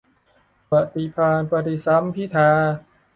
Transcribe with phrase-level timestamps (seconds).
[0.71, 2.49] ปฏิภาณปฏิสัมภิทา